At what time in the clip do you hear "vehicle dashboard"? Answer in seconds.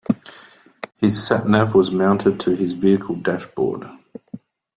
2.73-3.87